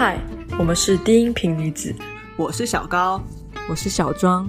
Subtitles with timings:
[0.00, 0.18] 嗨，
[0.58, 1.94] 我们是低音频女子，
[2.34, 3.20] 我是小高，
[3.68, 4.48] 我是小庄，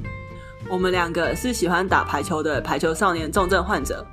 [0.69, 4.07] 我们两个是喜欢打排球的排球少年重症患者。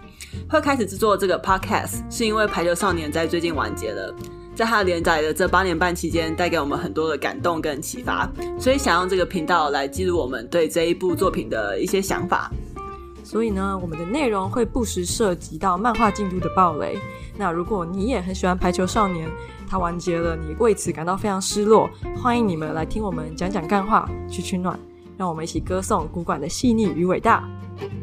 [0.50, 4.12] 会开始制作这个 podcast 是因为排球少年在最近完结了，
[4.56, 8.28] 在他连载的这八年半期间，带给我们很多的感动跟启发，
[8.58, 12.50] 所以想用这个频道来记录我们对这一部作品的一些想法。
[13.22, 16.98] 所以呢，我们的内容会不时涉及到漫画进度的暴雷。
[17.36, 19.28] 那如果你也很喜欢《排球少年》，
[19.68, 24.78] 它完结了，你为此感到非常失落，欢迎你们来听我们讲讲干话，取取暖，
[25.16, 27.46] 让我们一起歌颂古馆的细腻与伟大。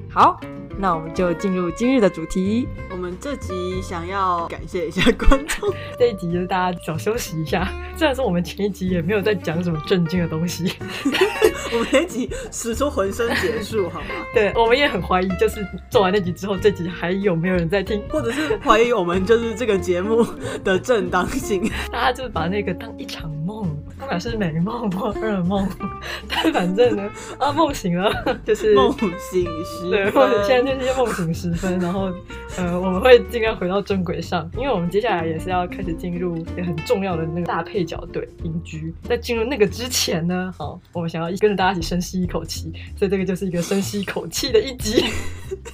[0.10, 0.40] 好。
[0.78, 2.68] 那我们就进入今日的主题。
[2.92, 7.72] 我们这集想要感谢一下观众， 这一集就是大家早休息一下。
[7.96, 10.72] 虽然说我们前一集也没有在讲什么正经的东西，
[11.72, 14.08] 我们那集使出浑身解数，好吗？
[14.34, 20.26] 对，我们也很怀疑，就是做完那集之后，这集还有没有人在听，或者是怀疑我们就是这个节目
[20.64, 21.70] 的正当性。
[21.92, 25.68] 大家就把那个当一场梦，不管是美梦或噩梦，
[26.28, 28.12] 但反正呢，啊，梦醒了，
[28.46, 30.76] 就是梦醒时，对，或者现在。
[30.76, 32.12] 就是梦醒时分，然后，
[32.58, 38.92] 呃，我们会尽量回到正轨上，因为我们接下来也是要开始进入也很重要的那个大配角队音駒。
[39.08, 45.06] 在进入那个之前呢，好，我们想要跟着大家一起深吸一口气，所以这个就是一个深吸一口气的一集。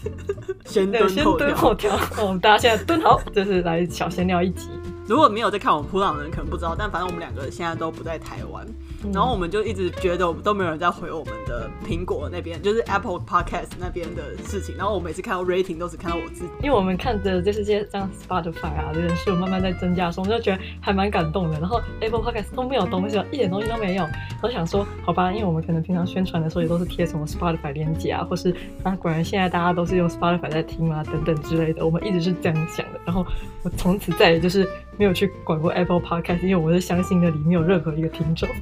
[0.65, 4.69] 先蹲先蹲后跳，我们大家现在蹲好，就是来小闲聊一集。
[5.07, 8.65] 如果没有在看我们噗浪的人，可能不知道，但反正我们两个现在都不在台湾。
[9.11, 14.75] 然后我们就一直觉得我们都没有人在回我们的苹果那边，就是 Apple Podcast 那边的事情。
[14.77, 21.59] 然后我每次看到 rating 都只看到我自己，因为我们看着就是这些像 Spotify 啊的人数慢慢在增加的时候，我们就觉得还蛮感动的。
[21.59, 24.07] 然后 Apple Podcast 都没有东西了，一点东西都没有。
[24.43, 31.83] 我想说，好吧，因为我们可能平常宣传的时候也都是贴什么 Spotify 链接啊，或是啊，果然现在大家都是用 Spotify 在听啊等等之类的。
[31.83, 32.99] 我们一直是这样想的。
[33.03, 33.25] 然后
[33.63, 38.47] 我从此再也就是没有去管过 Apple Podcast，因为我是相信那里没有任何一个听众。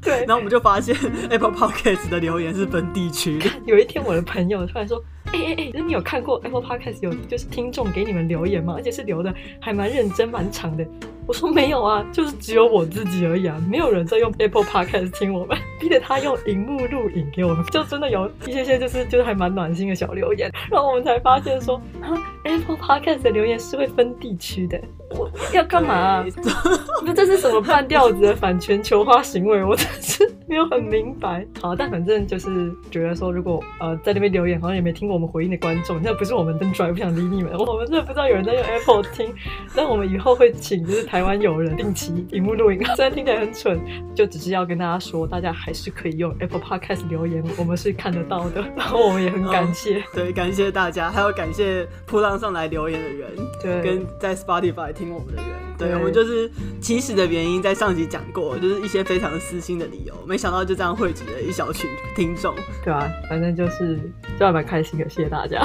[0.00, 0.96] 对，然后我们就发现
[1.28, 3.50] Apple Podcast 的留言是分地区的。
[3.66, 8.74] 有一天，我的朋友突然说：“哎哎哎，那你有看过 Apple Podcast 有就是听众给你们留言吗？
[8.76, 10.86] 而且是留的还蛮认真、蛮长的。”
[11.26, 20.50] 我说：“没有啊，就是只有我自己而已啊，没有人在用 Apple Podcast 听我们， 逼着他用荧幕录影给我们，就真的有一些些就是就是还蛮暖心的小留言。
[20.70, 22.16] 然后我们才发现说，啊
[22.48, 26.24] ，Apple Podcast 的留言是会分地区的。”我要干嘛、啊？
[27.02, 29.64] 那这是什么半吊子的反全球化行为？
[29.64, 31.46] 我真是没有很明白。
[31.62, 37.54] 好，但反正就是觉得说，如果呃在那边留言好像也没听过我们回应的观众，那不是我们登出不想理你们。
[37.54, 39.34] 我们真的不知道有人在用 Apple 听，
[39.74, 42.84] 那我们以后会请就是台湾友人定期荧幕录影。
[42.94, 43.80] 虽然听起来很蠢，
[44.14, 48.62] 就只是要跟大家说，大家还是可以用 Apple Podcast 留言，我们是看得到的。
[48.76, 54.92] 然后我们也很感谢，对，感谢大家，还要感谢噗浪上来留言的人，对，跟在 Spotify。
[54.92, 56.50] 听我们的人，对，我们就是
[56.80, 62.52] 起始的原因，在上集讲过，就是一些非常私心的理由，没想到就这样汇集了一小群听众，
[62.84, 63.96] 对啊，反正就是
[64.36, 65.64] 就还蛮开心的，谢谢大家，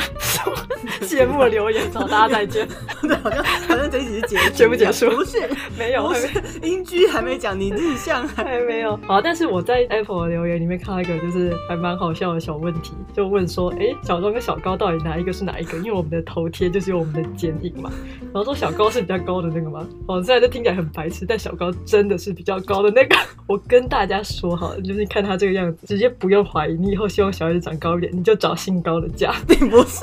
[1.02, 2.68] 谢幕的留言，好，大家再见。
[3.02, 5.10] 对，好像反正这一集是结结不结束？
[5.10, 6.28] 不是， 没有，不是
[6.62, 8.96] 音駒还没讲，你日向还没有。
[9.08, 15.76] 好，但是我在 Apple 的留言里面看到一个，就是还蛮好笑的小问题，就问说，哎、欸，小庄跟小高到底哪一个是哪一个？
[15.80, 17.92] 因为我们的头贴就是有我们的剪影嘛，
[18.32, 19.18] 然后说小高是比较。
[19.24, 19.88] 高的那个吗？
[20.06, 23.16] 哦，虽然这听起来很白痴，但小高真的是比较高的那个。
[23.48, 26.74] 我跟大家说哈，就是看他这个样子，直接不用怀疑。
[26.74, 30.00] 你以后希望小孩子长高一点，你就找姓高的嫁， 并不是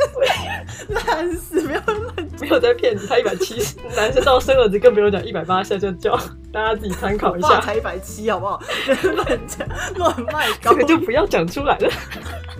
[0.88, 3.00] 烂死，不要乱，没有在骗你。
[3.06, 6.16] 他一百七十，男生到生儿子更不用讲，一百八下就叫，
[6.52, 7.60] 大家自己参考一下。
[7.60, 8.60] 才一百七，好不好？
[9.14, 11.90] 乱讲乱卖高，这个就不要讲出来了。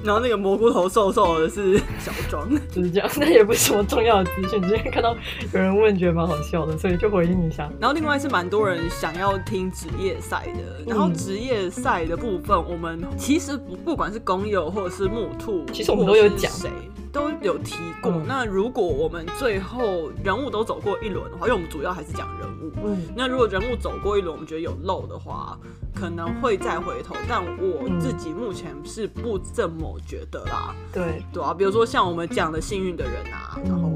[0.03, 3.11] 然后那个蘑菇头瘦瘦的是小庄，就是这样。
[3.19, 5.15] 那也不是什么重要的资讯，今天看到
[5.53, 7.71] 有人问，觉得蛮好笑的，所以就回应一下。
[7.79, 16.71] 然后另外是蛮多人想要听职业赛的，然后职业赛的部分，我们其实不不管是公友或者是木兔，其实我们都有讲谁。
[17.13, 18.13] 都有提过。
[18.13, 22.73] 嗯、那如果我们最后人物都走过一轮的话，因为我们主要还是讲人物。
[22.85, 23.03] 嗯。
[23.17, 25.59] 那如果人物走过一轮，我们觉得有漏的话，
[25.93, 27.17] 可能会再回头。
[27.29, 30.73] 但我自己目前是不这么觉得啦。
[30.93, 31.25] 对、嗯。
[31.33, 33.90] 对啊，比如说像我们讲的幸运的人啊，嗯、然后对，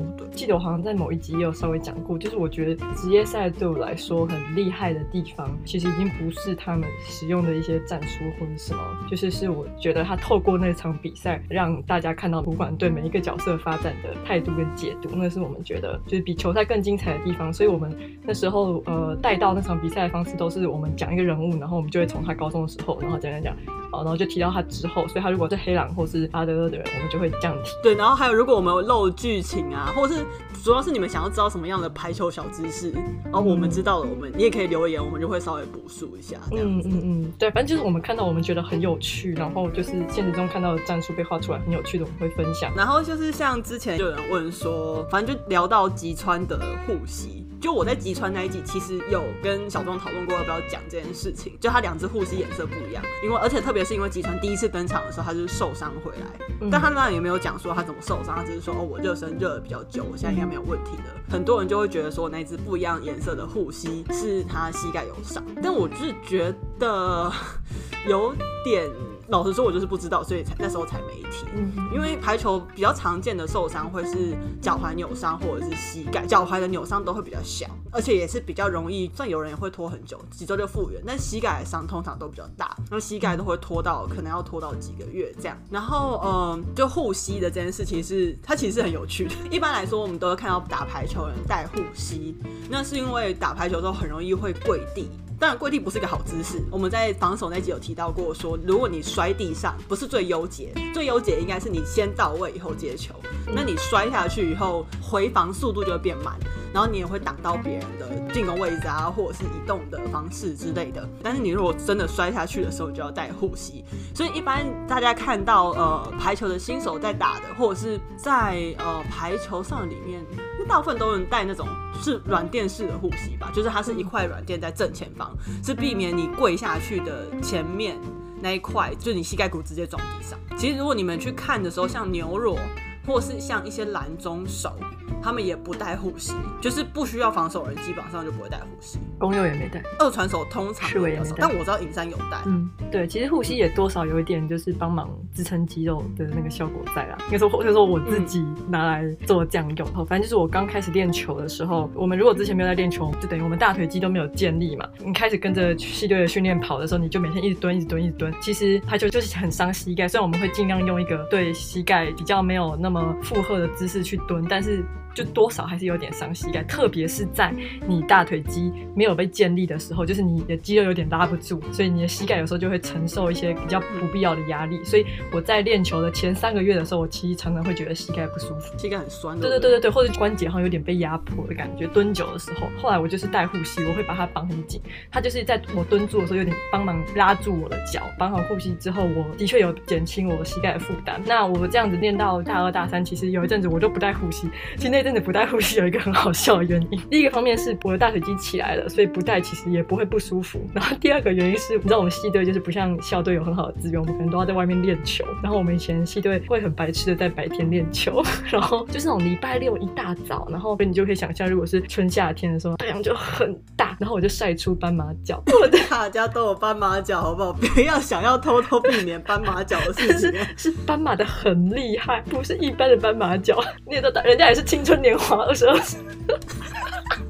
[0.44, 17.50] 记得我好像在某一集也有稍微讲过，就是我觉得职业赛对我来说很厉害的地方，其实已经不是他们使用的一些战术或者什么，就是是我觉得他透过那场比赛让大家看到主管对每一个角色发展的态度跟解读，那是我们觉得就是比球赛更精彩的地方。
[17.50, 17.90] 所以我们
[18.22, 23.56] 那时候呃带到那场比赛的方式都是我们讲一个人物，然后我们就会从他高中的时候，然后讲讲讲，
[23.90, 25.08] 然后就提到他之后。
[25.08, 27.70] 所以他如果是黑狼或是阿德勒的人，我们就会这样提。
[27.82, 30.26] 对，然后还有如果我们有漏剧情啊，或是
[30.62, 32.90] 主要是你们想要知道什么样的排球小知识，
[33.24, 36.38] 然后我们知道了，我们你也可以留言，我们就会稍微补述一下。
[36.52, 42.72] 嗯嗯嗯，对，反正就是我们看到我们觉得很有趣，然后就是现实中看到的战术被画出来很有趣的，我们会分享。
[42.74, 47.43] 然后就是像之前就有人问说，反正就聊到吉川的护膝。
[47.64, 51.56] 就我在吉川那一集，其实有跟小庄讨论过要不要讲这件事情。
[51.58, 56.26] 就他两只护膝颜色不一样，因为而且特别是因为吉川第一次登场的时候，他就是受伤回来，
[56.60, 61.04] 嗯、但他那也没有讲说他怎么受伤，他只是说哦，我热身热的比较久，我现在应该没有问题的。
[61.06, 67.32] 嗯、很多人就会觉得说那只不一样颜色的护膝是他膝盖有伤，但我就是觉得
[68.06, 68.90] 有点。
[69.28, 71.94] 老实说，我就是不知道，所以才那时候才没提。
[71.94, 79.10] 因为排球比较常见的受伤会是脚踝扭伤或者是膝盖，脚踝的扭伤都会比较小，而且也是比较容易。
[79.14, 85.56] 虽然有人也会拖很久，几周就复原，但膝盖的伤通常都比较大，那膝盖都会拖到可能要拖到几个月这样。
[85.70, 89.34] 然后，嗯，就护膝的这件事情是它其实是很有趣的。
[89.50, 92.36] 一般来说，我们都会看到打排球的人戴护膝，
[92.68, 95.08] 那是因为打排球的时候很容易会跪地。
[95.36, 96.62] 当然，跪地不是一个好姿势。
[96.70, 103.14] 我们在防守那集有提到过说，说如果你摔地上不是最优解，最优解应该是你先到位以后接球。
[103.46, 106.34] 那你摔下去以后，回防速度就会变慢，
[106.72, 111.08] 然后你也会挡到别人的进攻位置啊，或者是移动的方式之类的。
[111.22, 113.84] 但是你如果真的摔下去的时候，就要带护膝。
[114.14, 120.24] 所以一般大家看到呃排球的新手在打的，或者是在呃排球上里面。
[120.66, 121.68] 大部分都能带那种
[122.02, 125.30] 是软垫式的护膝吧，就是它是一块软垫在正前方，
[125.62, 128.00] 是避免你跪下去的前面
[128.44, 130.38] 那一块，就你膝盖骨直接撞地上。
[130.54, 132.58] 其实如果你们去看的时候，像牛若，
[133.06, 134.76] 或是像一些蓝中手。
[135.22, 138.98] 他们也不带护膝，就是不需要防守人，基本上就不会带护膝。
[139.18, 142.42] 公牛也没带，二传手通常是没有，但我知道影山有带。
[142.44, 147.18] 嗯，对，其实护膝也多少有一点就是帮忙支撑肌肉的那个效果在啦。
[147.26, 149.88] 应该说，或者说我自己拿来做这样用。
[149.96, 154.88] 嗯、反正就是我刚开始练球的时候，我们如果之前没有在练球，就等于我们大腿肌都没有建立嘛。
[155.04, 158.32] 你开始跟着系队的训练跑的时候，你就每天一直蹲，一直蹲，一直蹲。
[158.40, 164.84] 其实排球就是很伤膝盖，虽然我们会尽量用一个对膝盖比较没有那么负荷的姿势去蹲，但是。
[165.14, 167.54] 就多少还是有点伤膝盖，特别是在
[167.86, 174.82] 你大腿肌没有被建立的时候，就是你的肌肉有点拉不住，所以你的膝盖有时候就会承受一些比较不必要的压力。
[174.84, 179.38] 所以我在练球的前三个月的时候，我其实常常会觉得膝盖不舒服，膝盖很酸。
[179.40, 181.86] 对对对对对，或者关节好像有点被压迫的感觉。
[181.86, 188.02] 蹲久的时候，后来我就是带护膝，我会把它绑很紧，它就是在我蹲住的时候有点帮忙拉住我的脚。
[188.18, 191.22] 绑好护膝之后，我的确有减轻我膝盖的负担。
[191.24, 195.04] 那我这样子练到大二大三，其实有一阵子我都不带护膝，其实那。
[195.04, 200.66] 阵子不带护膝有一个很好笑的原因，第一个方面是我的大腿肌起来了，所以不带其实也不会不舒服。
[200.72, 205.24] 然后第二个原因是，你知道我们系队就是不像校队有很好的资源，我们可能都要在外面练球。
[205.40, 215.40] 然后我们以前系队会很白痴的在白天练球，然后就是那种礼拜六一大早，然后你就可以想象，如果是春夏天的时候，太阳就很大，然后我就晒出斑马脚。
[215.62, 217.52] 我的大家都有斑马脚，好不好？
[217.52, 220.32] 不要想要偷偷避免斑马脚的事情。
[220.56, 223.62] 是，是斑马的很厉害，不是一般的斑马脚。
[223.86, 225.00] 你也都人家也是青春。
[225.04, 226.00] 年华二十二岁，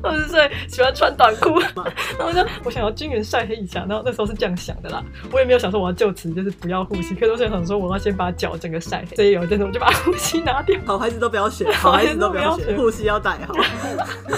[0.03, 1.59] 二十岁喜欢穿短裤，
[2.19, 10.79] 然后就我想要均匀晒黑一下，然后那时候是这样想的啦，我也没有想说我要就此就是不要护膝，可是我想说我要先把脚整个晒黑，所以有一阵子我就把护膝拿掉。
[10.85, 13.55] 好孩子都不要学，好孩子都不要学，护膝要戴好。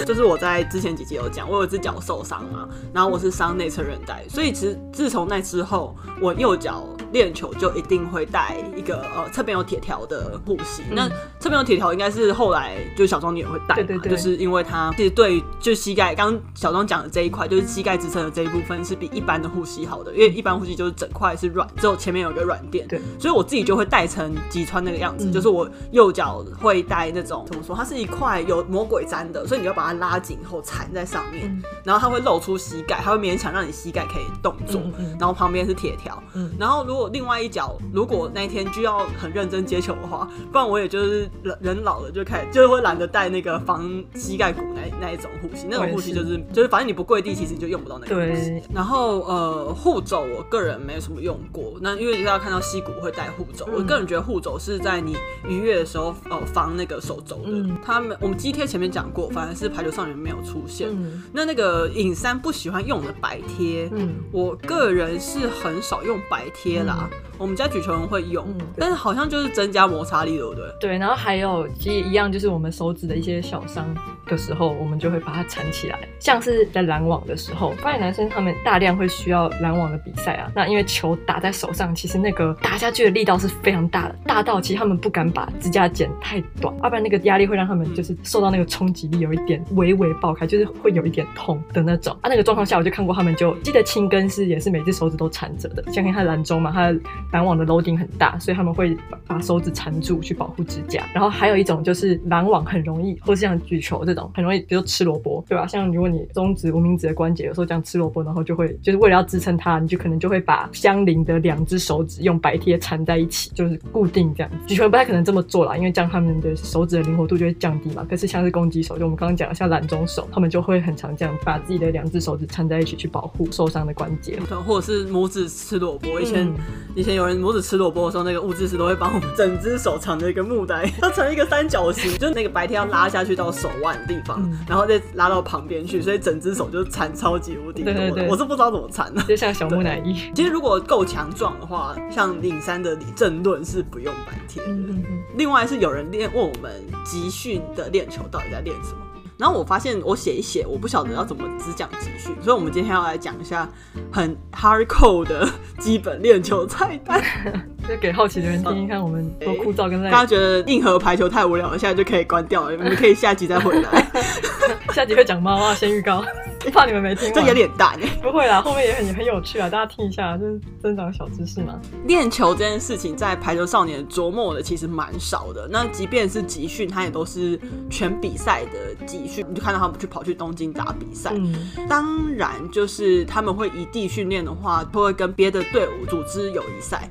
[0.04, 10.82] 就是我在之前几集有讲，我有一只脚受伤嘛，然后我是伤内侧韧带，所以其实自从那之后，我右脚练球就一定会带一个呃侧边有铁条的护膝。
[10.90, 11.08] 嗯、那
[11.40, 13.16] 侧边有铁条应该是后来就小。
[13.16, 15.25] 小庄你也会带，对对对，就是因为它其实对，
[15.60, 34.82] 就膝盖，刚刚小庄讲的这一块，就是膝盖支撑的这一部分是比一般的护膝好的，因为一般护膝就是整块是软，只有前面有一个软垫，对，所以我自己就会带成吉川那个样子，嗯、就是我右脚会带那种怎么说，它是一块有魔鬼粘的，所以你要把它拉紧后缠在上面，嗯、然后它会露出膝盖，它会勉强让你膝盖可以动作，
[35.18, 43.06] 然后旁边是铁条，嗯、然后如果另外一脚如果那一天就要很认真接球的话，不然我也就是人人老了就开始就是会懒得。
[43.06, 48.62] 带那个防膝盖骨那那一种护膝，那种护膝就是就是反正你不跪地，其实你就用不到那个护膝。
[48.72, 51.74] 然后呃护肘，我个人没什么用过。
[51.80, 55.16] 那因为大家看到膝骨会带护肘，我个人觉得护肘是在你
[55.48, 57.50] 逾越的时候呃防那个手肘的。
[57.84, 60.88] 他们我们肌贴前面讲过，反而是排球少年没有出现。
[61.32, 63.90] 那那个影三不喜欢用的白贴，
[64.30, 67.08] 我个人是很少用白贴啦。
[67.38, 70.64] 我们家举球人会用，嗯，但是好像就是增加摩擦力，对不对？
[70.80, 73.86] 对，然后还有其实一样，就是我们手指的一些小伤
[74.26, 75.98] 的时候，我们就会把它缠起来。
[76.18, 80.50] 像是在拦网的时候，发现男生他们大量会需要拦网的比赛啊。
[80.54, 92.28] 那因为球打在手上，其实那个打下去的力道是非常大的，大到其实他们不敢把指甲剪太短，要不然那个压力会让他们就是受到那个冲击力有一点微微爆开，就是会有一点痛的那种啊。
[92.28, 96.94] 那个状况下，我就看过他们就记得青根是也是每只手指都缠着的，像看他拦中嘛，他
[97.30, 101.04] 的拦网的 loading 很大，所以他们会把手指缠住去保护指甲。
[101.14, 105.66] 然后还有一种就是拦网很容易，或是像举球这种很容易，比如吃萝卜，对吧？
[105.66, 114.66] 像如果你中指、无名指的关节有时候这样吃萝卜，然后就会就是为了要支撑它，你就可能就会把相邻的两只手指用白贴缠在一起，就是固定这样子。
[114.66, 118.06] 举球不太可能这么做啦，因为这样他们的手指的灵活度就会降低嘛。
[118.08, 126.20] 可是像是攻击手，就我们刚刚讲的像懒中手，他们就会很常这样把自己的两只手指缠在一起去保护受伤的关节，或者是拇指吃萝卜。
[126.20, 126.54] 以前、嗯、
[126.94, 138.26] 以前有人拇指吃萝卜的时候，那个物质师都会帮我们整只手缠着一个木袋， 它成一个三角形，就是那个白天要拉下去到手腕的地方，嗯、然后再拉到旁边去，所以整只手就缠超级无敌多的。
[138.28, 140.14] 我是不知道怎么缠的，就像小木乃伊。
[140.34, 144.72] 其实如果够强壮的话，像领山的李正论是不用白天的。
[144.72, 145.22] 嗯嗯嗯。
[145.36, 146.72] 另外是有人练问我们
[147.04, 149.05] 集训的练球到底在练什么。
[149.38, 153.68] 然后我发现我写一写，我不晓得要怎么只讲集训，所以我们今天要来讲一下
[154.10, 157.22] 很 hardcore 的基本练球菜单，
[157.86, 160.10] 就给好奇的人听听看我们多枯燥跟在。
[160.10, 164.10] 大家觉得硬核排球太无聊了，现在就可以关掉了，你们可以下集再回来。
[164.94, 166.24] 下集会讲猫啊，先预告。
[166.72, 168.06] 怕你们没听，这有点大呢。
[168.22, 171.80] 不会啦，后面也很很有趣啊，大家听一下，就是增长小知识嘛。
[172.06, 175.68] 练球这件事情，在排球少年琢磨的其实蛮少的。
[175.70, 177.58] 那即便是集训，他也都是
[177.88, 181.32] 全比赛的集训，你就看到他们去跑去东京打比赛。
[181.34, 181.54] 嗯，
[181.88, 187.08] 当然，就是他们会异地训练的话，都会跟别的队伍组织友谊赛。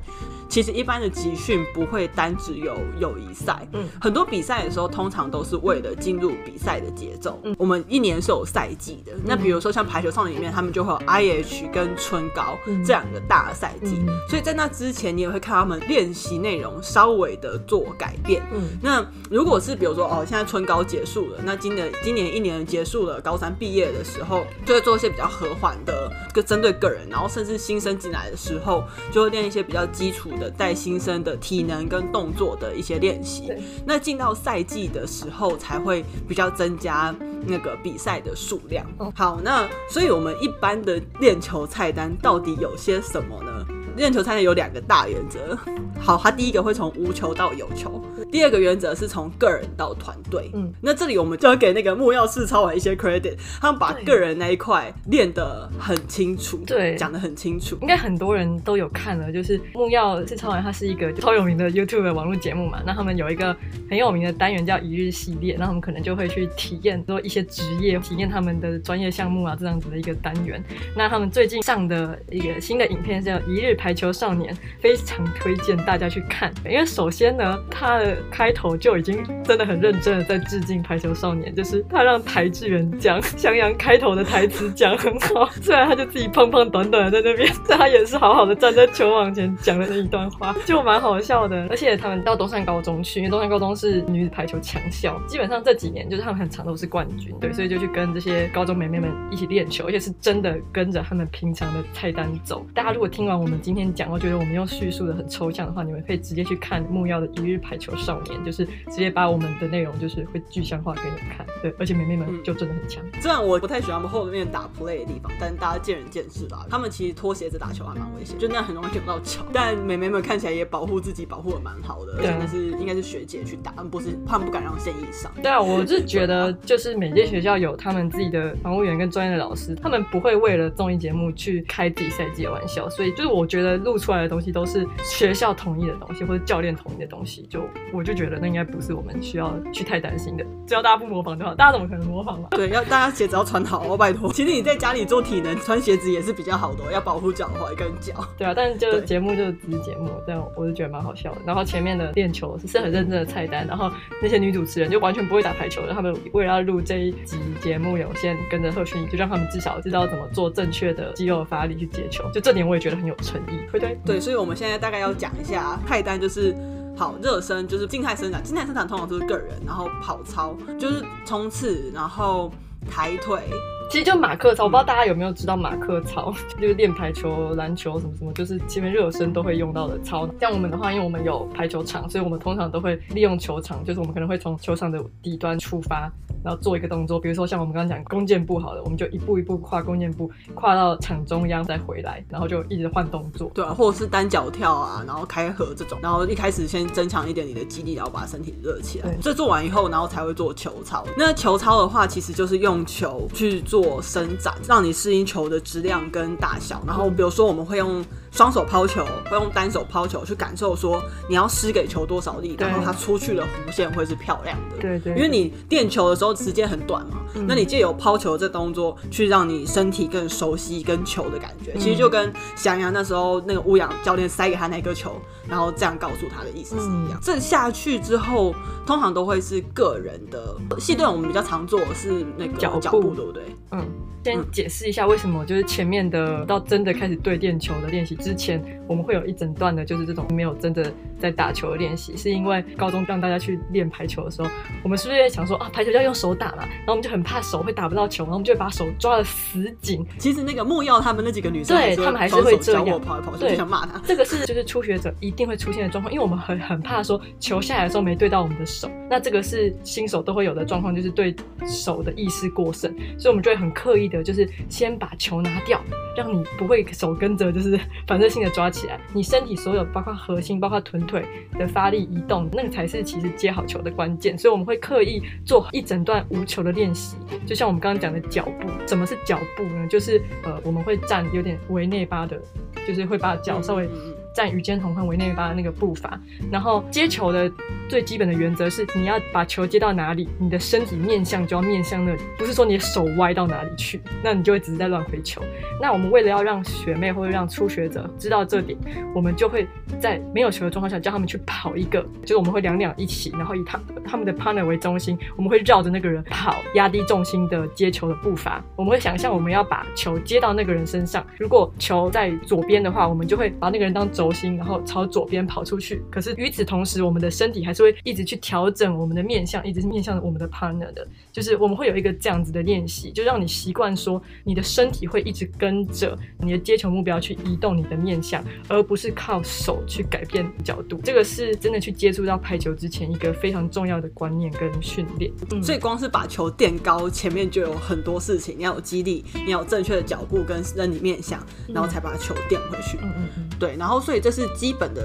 [0.55, 7.38] 其实一般的集训不会单只有友谊赛，嗯，很多比赛的时候通常都是为了进入比赛的节奏。
[7.43, 18.41] 嗯，我们一年是有赛季的，那比如说像排球少年里面，他们就会有 IH 跟春高这两个大赛季，所以在那之前你也会看他们练习内容稍微的做改变。
[18.53, 33.52] 嗯，那如果是比如说哦，现在春高结束了，那今年今年一年结束了，高三毕业的时候，就会做一些比较和缓的，个针对个人，然后甚至新生进来的时候，就会练一些比较基础的带新生的体能跟动作的一些练习，
[33.86, 37.14] 那进到赛季的时候才会比较增加
[37.46, 38.86] 那个比赛的数量。
[39.16, 43.66] 好，那所以我们一般的练球菜单到底有些什么呢？
[43.96, 45.58] 练球菜单有两个大原则。
[46.00, 48.04] 好，它第一个会从无球到有球，
[48.36, 50.51] 第二个原则是从个人到团队。
[50.54, 57.77] 嗯，那这里我们就要给那个木曜四超玩一些 credit，他们把个人那一块练得很清楚，对，讲得很清楚。
[57.80, 62.82] 应该很多人都有看了，就是木曜四超玩，它是一个超有名的 YouTube 的网络节目嘛。
[62.86, 63.56] 那他们有一个
[63.89, 70.62] 很有名的单元叫一日系列，那他们可能就会去体验说一些职业，体验他们的专业项目啊，这样子的一个单元。
[70.94, 91.67] 那他们最近上的一个新的影片是叫《一日排球少年》，非常推荐大家去看，因为首先呢，他的开头就已经真的很认真的在致敬排球少年，就是他让台志远讲翔阳开头的台词讲很好， 虽然他就自己胖胖短短的在那边，但他也是好好的站在球网前讲的那一段话，就蛮好笑的。
[91.70, 102.65] 而且他们到东山高中去，因为东山高中是女子排球强校，基本上这几年就是他们很常都是冠军，对，所以就去跟这些高中美眉们一起练球，而且是真的跟着他们平常的菜单走。
[102.74, 111.45] 大家如果听完我们今天讲，我觉得我们用叙述的很抽象的话，你们可以直接去看木曜的一日排球少年，就是直接把我们的内容就是会具象化给你们看。
[111.65, 113.03] 对，而且美眉们就真的很强。
[113.19, 116.63] 虽然我不太喜欢他们后面打 play 的地方，但大家见仁见智吧。
[116.69, 119.41] 他们其实脱鞋子打球还蛮危险，就那样很容易碰到脚。
[119.51, 122.17] 但美眉们看起来也保护自己，保护的蛮好的。
[122.17, 125.31] 而且那是应该是学姐去打，不是他们不敢让现役上。
[125.41, 132.88] 对啊，我是觉得就是每间学校有他们自己的防护员跟专业的老师，他们不会为了综艺节目去开自己赛季的玩笑。
[132.89, 137.41] 所以就是我觉得录出来的东西都是学校同意的东西，或者教练同意的东西。
[137.50, 140.45] 就我就觉得那应该不是我们需要去太担心的。
[140.67, 142.47] 只要大家不模仿就好，大家怎么可能模仿嘛？
[142.51, 144.31] 对，要大家鞋子要穿好哦，拜托。
[144.31, 148.13] 其实你在家里做体能，穿鞋子也是比较好的，要保护脚踝跟脚。
[148.38, 151.41] 对啊，但是就是节目就只是节目，这样我就觉得蛮好笑的。
[151.45, 162.24] 然后前面的练球是很认真的菜单，然后那些女主持人就完全不会打排球的，他们为了要录这一集节目，有先跟着贺绚仪，就让他们至少知道怎么做正确的肌肉的发力去接球。
[162.31, 164.00] 就这点我也觉得很有诚意，对对？
[164.05, 166.55] 对，所以我们现在大概要讲一下菜单，就是。
[166.98, 172.50] 好，热身就是静态伸展，静态伸展通常都是个人，然后跑操就是冲刺，然后
[172.90, 173.50] 抬腿，
[173.89, 180.27] 其实就马克操，我不知道大家有没有知道马克操， 就是练排球、篮球什么什么，就是前面热身都会用到的操。
[180.39, 186.12] 像我们的话，因为我们有排球场，所以我们通常都会利用球场，就是我们可能会从球场的底端出发，
[186.44, 193.50] 然后做一个动作，比如说像我们刚刚讲弓箭步好了，我们就一步一步跨弓箭步，跨到场中央再回来，然后就一直换动作。
[193.54, 199.15] 对啊，或者是单脚跳啊，然后开合这种，然后一开始先增强一点你的肌力，然后把身体热起来。
[199.22, 201.06] 这做完以后，然后才会做球操。
[201.18, 206.82] 那球操的话，其实就是用球去做做伸展，让你适应球的质量跟大小。
[206.88, 208.05] 然后比如说我们会用。
[208.36, 214.75] 双手抛球，或用单手抛球去感受说你要施给球多少力，然后它出去的弧线会是漂亮的。
[214.82, 225.15] 对对，因为你垫球的时候时间很短嘛，嗯、那你借由抛球这动作去让你身体更熟悉跟球的感觉，嗯、其实就跟翔阳那时候那个乌养教练塞给他那颗球，
[225.48, 227.13] 然后这样告诉他的意思是一样。
[227.13, 228.54] 嗯、这下去之后，
[228.86, 230.54] 通常都会是个人的。
[230.77, 233.44] 戏段我们比较常做的是那个脚步，脚步对不对？
[233.72, 233.86] 嗯。
[234.25, 244.50] 先解释一下为什么，就是前面的到真的开始对垫球的练习之前，我们会有一整段的，就是这种没有真的在打球的练习，是因为高中让大家去练排球的时候，
[244.82, 250.03] 我们是不是也想说啊，排球要用手打嘛，然后我们就很怕手会打不到球，然后我们就会把手抓的死紧。
[250.17, 254.01] 其实那个木曜他们那几个女生，对他们还是会这样跑来跑，就想骂他。
[254.03, 261.36] 这个是就是初学者一定会出现的状况，因为我们很很怕说球下来的时候没对到我们的手，那这个是新手都会有的状况，就是对
[261.67, 264.15] 手的意识过剩，所以我们就会很刻意的。
[264.25, 265.79] 就是先把球拿掉，
[266.17, 271.25] 让你不会手跟着就是反 射性的抓起来，你身体所有包括核心、包括臀腿
[271.57, 274.38] 的发力移动，那个才是其实接好球的关键。
[274.38, 278.69] 所以我们会刻意做一整段无球的练习，就像我们刚刚讲的脚步。
[278.88, 279.88] 什么是脚步呢？
[279.88, 282.39] 就是呃，我们会站有点围内八的，
[282.88, 283.89] 就是会把脚稍微。
[284.36, 286.20] 站与肩同宽为内八的那个步伐，
[286.51, 287.50] 然后接球的
[287.88, 295.42] 最基本的原则是，你要把球接到哪里，你的身体面向就要面向那里，不是说你的手歪到哪里去，那你就会只是在乱挥球。
[295.82, 298.77] 那我们为了要让学妹或者让初学者知道这点，
[299.13, 299.65] 我们就会
[300.01, 308.62] 在没有球的状况下叫他们去跑一个，就是我们会两两一起，然后以他他们的 partner 为中心，我们会绕着那个人跑，压低重心的接球的步伐。
[308.75, 316.01] 我们会想象我们要把球接到那个人身上，如果球在左边的话，我们就会把那个人当轴心，然后朝左边跑出去。
[316.12, 321.08] 可是与此同时，我们的身体还是会一直去调整我们的面向，一直是面向我们的 partner 的。
[321.32, 331.00] 就是我们会有一个这样子的练习，就让你习惯说，你的身体会一直跟着你的接球目标去移动你的面向，而不是靠手去改变角度。
[331.03, 335.31] 这个是真的去接触到排球之前一个非常重要的观念跟训练。
[335.51, 342.98] 嗯，所以光是把球垫高，前面就有很多事情，你要有激励，你要有正确的脚步跟身体面向，然后才把球垫回去。
[343.01, 343.50] 嗯嗯嗯。
[343.59, 345.04] 对，然后所以这是基本的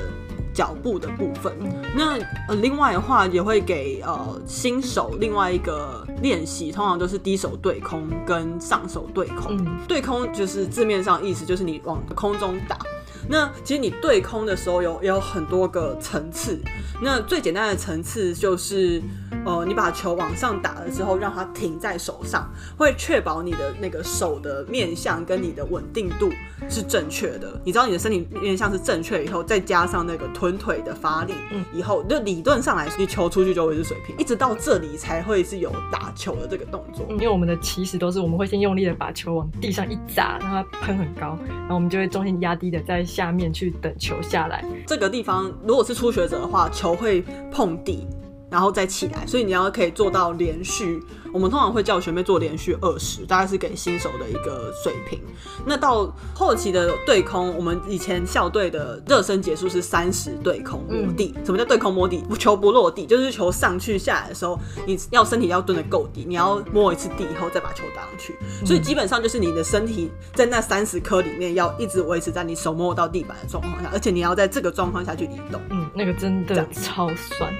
[0.54, 1.52] 脚步的部分。
[1.96, 9.56] 那呃，另外的话也会给呃新手另外一个练习，通常都是低手对空跟上手对空。
[9.56, 12.78] 嗯、对空就是字面上意思就是你往空中打。
[13.30, 16.58] 那其实你对空的时候有也有很多个层次。
[17.02, 19.00] 那最简单的层次就是，
[19.46, 26.28] 呃，你把球往上打了之后，让它停在手上，会确保你的那个手的面向跟你的稳定度
[26.68, 27.58] 是正确的。
[27.64, 34.14] 你知道你的身体面向是正确以后，再加上那个臀腿的发力，嗯，以后就理论上来说，你球出去就会是水平。
[34.18, 37.06] 一直到这里才会是有打球的这个动作。
[37.08, 43.19] 因为我们的起始都是我们会先用力的把球往地上一砸，让它喷很高，然后我们就会重心压低的在下。
[43.20, 48.06] 下面去等球下来，这个地方如果是初学者的话，球会碰地。
[48.50, 51.02] 然后再起来，所以你要可以做到连续。
[51.32, 55.20] 我们通常会叫学妹做连续二十，大概是给新手的一个水平。
[55.64, 61.32] 那到后期的对空，我们以前校队的热身结束是三十对空摸地。
[61.36, 62.24] 嗯、什么叫对空摸地？
[62.36, 68.34] 球不落地，就是球上去下来的时候，你要身体要蹲得够低，你要摸一次地以后再把球打上去。
[68.66, 75.60] 所以基本上就是你的身体在那三十颗里面要一直维持在你手摸到地板的状况下，而且你要在这个状况下去移动。
[75.70, 77.54] 嗯，那个真的超酸。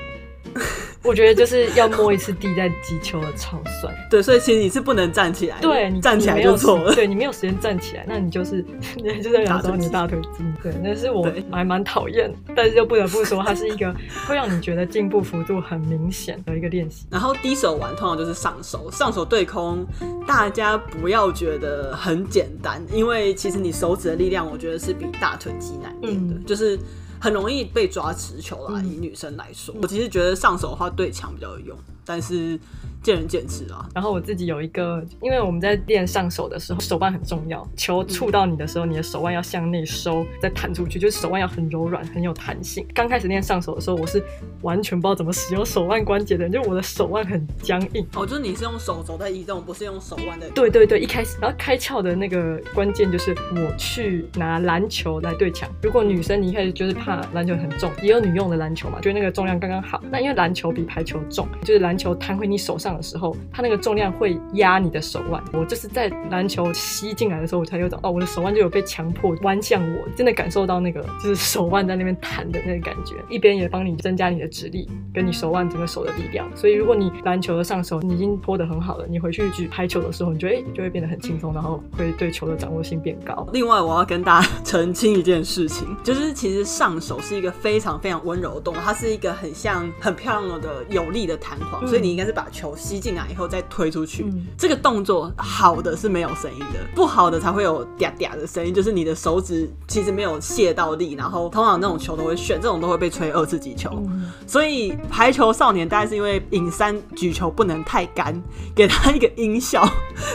[1.03, 3.95] 我觉得就是要摸一次地再击球的超酸。
[4.11, 6.95] 对，所以其实你是不能站起来，对，你站起来就错了。
[6.95, 8.63] 对，你没有时间站起来，那你就是
[9.03, 10.45] 你就在打到你的大腿肌。
[10.63, 13.95] 对，那是我还蛮讨厌，但是又不得不说，它是一个
[14.27, 17.07] 会让你觉得进步幅度很明显的一个练习。
[17.11, 19.87] 然后低手玩通常就是上手，上手对空，
[20.27, 26.79] 大家不要觉得很简单，因为其实你手指的力量，我觉得是比大腿肌难练的，嗯、就是。
[27.21, 31.79] 很容易被抓持球啦，以女生来说，嗯、我其实觉得上手的话对墙比较有用。
[32.11, 32.59] 但是。
[33.03, 33.89] 见仁见智啊。
[33.95, 37.67] 然后我自己有一个，因为我们在练上手的时候，手腕很重要。
[37.75, 42.87] 球触到你的时候，你的手腕要向内收，再弹出去，就是手腕要很柔软，很有弹性。
[42.95, 44.23] 刚开始练上手的时候，我是
[44.61, 48.07] 完全不知道怎么使用手腕关节的，就我的手腕很僵硬。
[48.15, 50.51] 哦，就是你是用手肘在移动，不是用手腕的。
[50.51, 55.67] 对对对，一开始，然后开窍的那个关键就是我去拿篮球来对墙。
[55.83, 60.03] 如果女生你一开始就是怕篮球很重，也有女用的篮球嘛，就那个重量刚刚好。
[60.11, 62.91] 那因为篮球比排球重，就是篮球弹回你手上。
[62.97, 65.41] 的时候，它那个重量会压你的手腕。
[65.53, 73.15] 我就是在篮球吸进来的时候，我才有种哦，我的手腕就有被强迫弯向我，真的感受到那个就是 手腕在那边弹的那个感觉。
[73.29, 76.51] 一边也帮你增加你的指力，跟你手腕整个手的力量。
[76.57, 83.47] 所以如果你篮球的上手你已经拖得很好了，你回去举拍球的时候，你觉得哎，就会变得很轻松，然后会对球的掌握性变高。
[83.53, 92.71] 另外，我要跟大家 澄清一件事情，就是其实上手是一个非常非常温柔的动作，它是一个很像很漂亮的有力的弹簧，嗯、所以你应该是把球。
[92.81, 103.91] 吸进来以后再推出去，嗯、这个动作好的是没有声音的，不好的才会有嗲嗲的声音，就是你的手指其实没有卸到力，然后通常那种球都会旋，这种都会被吹二次击球。
[104.07, 108.43] 嗯、所以排球少年大概是因为影山举球不能太干，
[108.75, 109.87] 给他一个音效。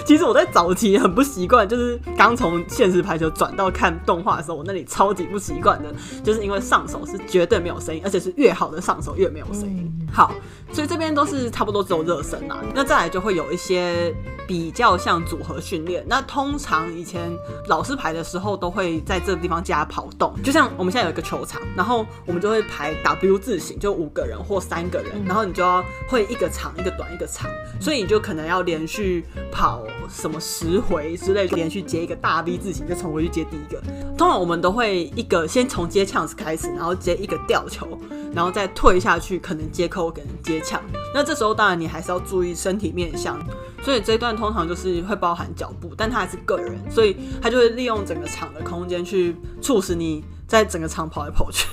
[0.05, 9.91] 其实我在早期很不习惯，就是刚从现实排球转到看动画的时候，我那里超级不习惯的，就是因为上手是绝对没有声音，而且是越好的上手越没有声音。
[10.01, 10.33] 嗯、好，
[10.71, 12.61] 所以这边都是差不多只有热身啦。
[12.73, 14.13] 那再来就会有一些
[14.47, 16.03] 比较像组合训练。
[16.07, 17.31] 那通常以前
[17.67, 20.33] 老师排的时候，都会在这个地方加跑动。
[20.43, 33.81] 就像我们现在有一个球场，然后我们就会排 W 字形，就五个人或三个人，然后你就要会一个长一个短一个长，所以你就可能要连续跑什么十回之类，连续接一个大 V 字形，就重回去接第一个。
[34.17, 37.87] 通常我们都会一个先从接枪开始，然后接一个吊球，
[38.35, 40.81] 然后再退下去，可能接扣，跟接抢。
[41.13, 43.39] 那这时候当然你还是要注意身体面向，
[43.81, 51.65] 所以这一段通常就是会包含脚步，但它还是个人，所以他就会利用整个场的空间去促使你在整个场跑来跑去。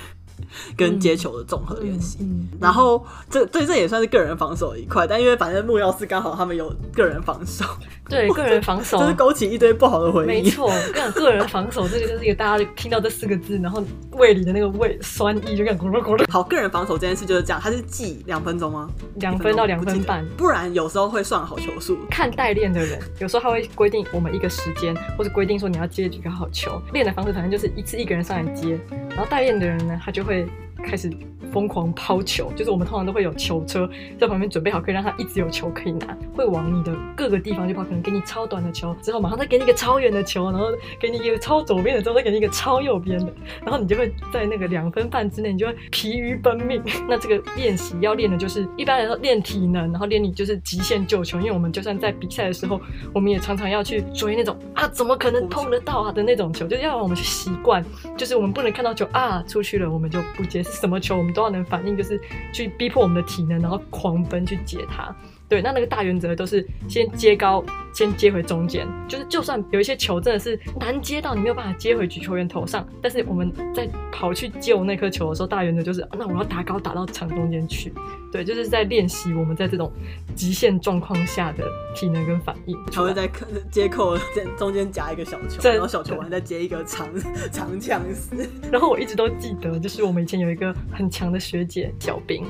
[0.77, 7.65] 跟接球的综合练习，嗯然后这对这也算是个人防守一块，但因为反正木曜四刚好他们有个人防守，
[8.09, 10.27] 对个人防守 就是勾起一堆不好的回忆。
[10.27, 16.31] 没错，跟个人防守这个就是一个大家听到这四个字，然后胃里的那个胃酸意就跟咕噜咕噜。
[16.31, 18.89] 好，个人防守这件事就是这样，它是记两分钟吗？
[19.17, 21.99] 两分到两分半，不然有时候会算好球数。
[22.11, 26.81] 看代练的人，有时候他会规定我们一个时间，或者规定说你要接几个好球。
[26.93, 28.79] 练的方式反正就是一次一个人上来接，
[29.11, 30.32] 然后代练的人呢，他就会。
[30.33, 30.72] ver.
[30.83, 31.11] 开始
[31.53, 40.69] 疯狂抛球，就是我们通常都会有球车在旁边准备好，可以让他一直有球可以拿，会往你的各个地方去抛，可能给你超短的球，之后马上再给你一个超远的球，然后
[40.99, 46.83] 给你一个超左边的，之后再给你一个超右边的，然后你就会在那个两分半之内，你就会疲于奔命。
[47.09, 52.81] 那这个练习要练的就是一般来说练体能，然后练你就是极限救球，因为我们就算在比赛的时候，
[53.13, 57.85] 我们也常常要去追那种啊，怎么可能碰得到啊的那种球，就是要让我们去习惯，
[58.17, 60.63] 就是我们不能看到球啊出去了，我们就不接。
[60.81, 62.21] 什么球我们都要能反应，就是
[62.53, 65.15] 去逼迫我们的体能，然后狂奔去接它。
[65.53, 67.63] 对，那那个大原则都是先接高，
[67.93, 68.89] 先接回中间。
[69.07, 77.93] 就是就算有一些球真的是难接到，你没有办法接回举球员头上，但是我们在跑去救那颗球的时候，大原则就是，那我要打高打到场中间去。
[78.33, 79.93] 对，就是在练习我们在这种
[80.35, 82.75] 极限状况下的体能跟反应。
[82.91, 83.29] 他会在
[83.71, 87.07] 接扣在中间夹一个小球，对然后小球完再接一个长
[87.53, 88.49] 长枪丝。
[88.71, 92.43] 然后我一直都记得，就是我们以前有一个很强的学姐小兵。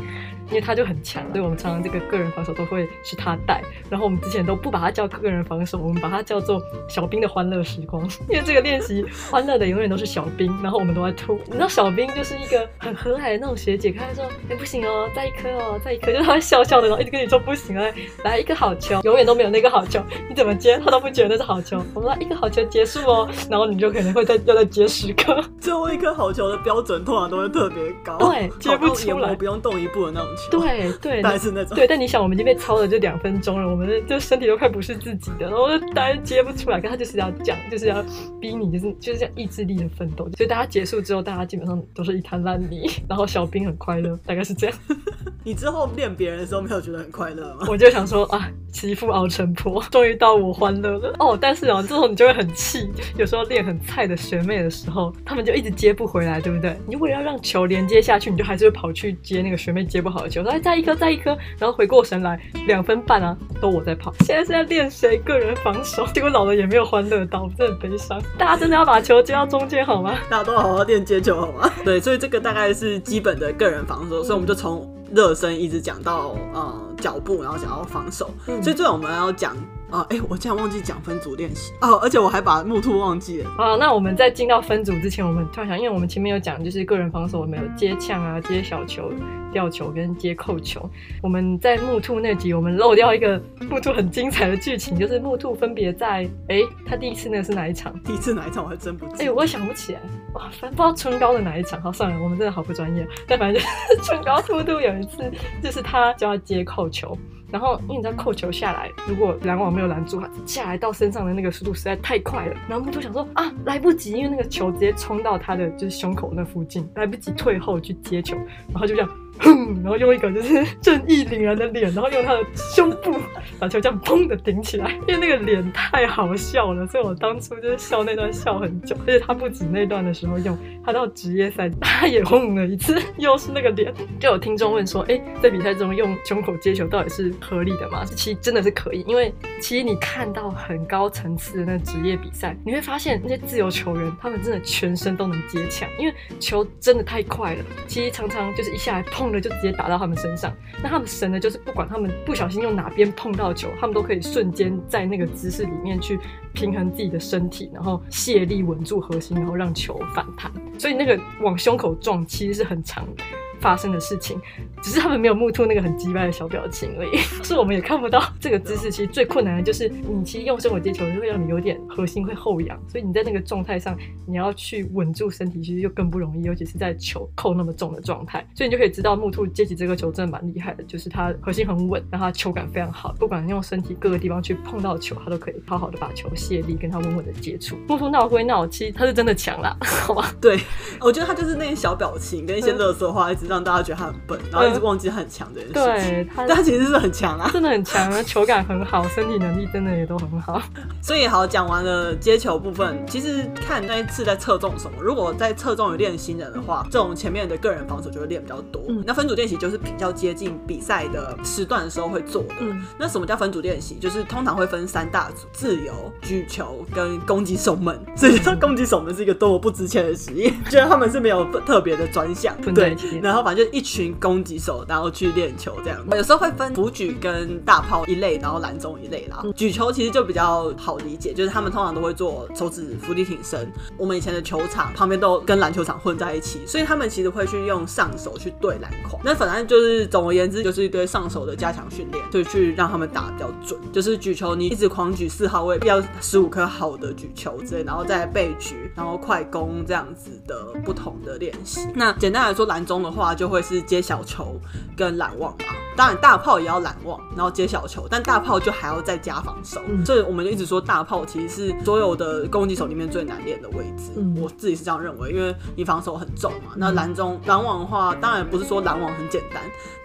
[0.53, 3.63] 因为他就很强，所以我们常常这个个人防守都会是他带。
[3.89, 8.03] 然后我们之前都不把他叫个人防守，我们把他叫做小兵的欢乐时光。
[8.29, 11.41] 因为这个练习欢乐的永远都是小兵，然后我们都在吐。
[11.47, 17.85] 你知道小兵就是一个很和蔼的那种学姐，她说：“哎、欸，不行哦，再一颗哦，再一颗。”就是她笑笑的，然后一直跟你说：“不行啊，
[18.25, 25.43] 来一个好球，永远都没有那个好球，你怎么接他都不觉得那是好球。”我们来一个好球结束哦，然后你就可能会再要再接十颗。
[25.59, 30.29] 最后一颗好球的标准通常都会特别高，对，接不出来，不用动一步的那种。
[30.51, 38.05] 对对， 但是那种对，但你想，我们已经被操了就两分钟了，我们就身体都快不是自己的，然后就大家接不出来，可他就是要讲，就是要
[38.41, 40.29] 逼你，就是就是这样意志力的奋斗。
[40.37, 44.79] 所以大家结束之后，大家基本上都是一滩烂泥，然后小兵很快乐，大概是这样。
[45.45, 47.67] 你之后练别人的时候没有觉得很快乐吗？
[47.69, 51.37] 我就想说啊，欺负熬成婆，终于到我欢乐了哦。
[51.41, 56.79] 但是啊，之后你就会很气，有时候练很菜的学妹的时候，他们就一直接不回来，对不对？
[56.87, 64.15] 你为了要让球连接下去，你就还是会跑去接那个学妹接不好的球，说再一颗，再一颗，然后回过神来，两分半啊，都我在跑。
[64.21, 68.23] 现在是在练谁个人防守，结果老了也没有欢乐到，真的很悲伤。
[68.39, 70.15] 大家真的要把球接到中间好吗？
[70.31, 71.69] 大家都好好练接球好吗？
[71.85, 74.89] 对，所以这个大概是基本的个人防守，所以我们就从。
[75.15, 79.57] 热身一直讲到呃脚步，然后讲到防守，嗯、所以最后我们要讲。
[79.93, 83.51] 啊，哎、欸，我竟然忘记讲分组练习哦，而且我还把木兔忘记了。
[83.59, 89.13] 啊，那我们在进到分组之前，我们突然想，因为我们前面有讲，就是个人防守，我们有接抢啊、接小球、
[89.53, 90.89] 吊球跟接扣球。
[91.23, 97.93] 我们在木兔那集，我们漏掉一个木兔很精彩的剧情，就是木兔分别在，哎、欸，他第一次那个是哪一场？
[98.03, 99.19] 第一次哪一场我还真不记得。
[99.19, 100.01] 哎、欸，我也想不起来。
[100.33, 101.83] 哇，反正不知道春高的哪一场。
[101.83, 103.07] 好，算了，我们真的好不专业。
[103.29, 105.31] 但反正就是春高兔兔有一次，
[105.63, 107.15] 就是他就要接扣球。
[107.53, 112.55] 然后，因为你知道扣球下来，如果拦网没有拦住，它下来到身上的那个速度实在太快了。
[112.69, 118.37] 然后木兔想说啊，来不及，因为那个球直接冲到他的就是胸口那附近，来不及退后去接球，
[118.73, 119.11] 然后就这样。
[119.39, 123.17] 哼，然后用一个就是正义凛然的脸，然后用他的胸部
[123.59, 128.97] 把球这样砰的顶起来，因为那个脸太好笑了，所以我当初就是笑那段笑很久。
[129.07, 133.93] 而且他不止那段的时候用，他到职业赛他也轰了一次，又是那个脸。
[134.21, 138.05] 就有听众问说，哎，在比赛中用胸口接球到底是合理的吗？
[138.05, 147.65] 其实真的是可以，因为其实你看到很高层次的那职业比赛，你会发现那些自由球员他们真的全身都能接抢，因为球真的太快了。
[147.89, 149.22] 其实常常就是一下来砰。
[149.23, 156.19] 碰了就直接打到他们身上，那他们神呢就是不管他们不小心用哪边碰到球，他们都可以瞬间在那个姿势里面去
[156.53, 160.51] 平衡自己的身体，然后卸力稳住核心，然后让球反弹。
[160.77, 163.23] 所以那个往胸口撞其实是很长的。
[163.63, 164.39] 发生的事情，
[164.83, 168.91] 只是他们没有木兔那个很机掰的小表情而已， 是我们也看不到这个姿势。
[168.91, 173.97] 其实最困难的就是你其实用生活接球，就会让你有点核心会后仰，所以你在那个状态上，
[174.27, 178.45] 你要去稳住身体，其实就更不容易，尤其是在球扣那么重的状态。
[178.55, 187.77] 所以你就可以知道木兔接起这个球真的蛮厉害的，就是他核心很稳，然后他球感非常好，不管用身体各个地方去碰到球，他都可以好好的把球卸力，跟他稳稳的接触。
[187.87, 190.35] 木兔闹归闹，其实他是真的强啦，好吧？
[190.41, 190.59] 对，
[191.01, 193.52] 我觉得他就是那些小表情跟一些乐色话一直。
[193.53, 196.25] 让大家觉得他很笨，然后一直忘记他很强这件事情。
[196.25, 200.61] 对， 他，但他其实是很强啊，真的很强，球感很好，身体能力真的也都很好。
[201.03, 204.97] 所以好，讲完了接球部分，其实看那一次在侧重什么。
[205.03, 208.83] 如果在侧重于练新人的话，这种前面的个人防守就会练比较多。
[208.89, 212.55] 嗯，那分组练习就是比较接近比赛的时段的时候会做的。
[212.61, 213.97] 嗯，那什么叫分组练习？
[214.01, 218.01] 就是通常会分三大组：自由、举球跟攻击守门。
[218.17, 222.57] 所以说，攻击守门是一个多么不值钱的职业， 觉得他们是没有特别的专项。
[222.75, 223.42] 对，然后。
[223.43, 225.99] 反正就一群攻击手，然后去练球这样。
[226.13, 229.43] 有时候会分辅举跟大炮一类，然后篮中一类啦。
[229.57, 233.71] 举球其实就比较好理解，就是他们通常都会做手指伏地挺身。
[233.97, 239.21] 我们以前的球场旁边都跟篮球场混在一起，所以他们其实会去用上手去对篮筐。
[239.25, 243.81] 那反正就是总而言之，就是一堆上手的加强训练，就去让他们打比较准。
[243.93, 251.81] 就是举球，你一直狂举四号位，要十五颗好的举球之类，然后再背举，然后快攻这样子的不同的练习。
[251.95, 253.22] 那简单来说，篮中的话。
[253.35, 254.59] 就会是接小球
[254.97, 259.81] 跟拦网嘛，当然大炮也要拦网，然后接小球，但大炮就还要再加防守。
[259.87, 264.13] 嗯、所以我们就一直说大炮其实是所有的攻击手里面最难练的位置。
[264.17, 266.73] 嗯、我自己是这样认为，因为你防守很重嘛。
[266.77, 269.63] 那拦中拦网的话，当然不是说拦网很简单，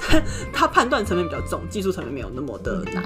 [0.09, 3.03] 但它判断层面比较重，技术层面没有那么的难。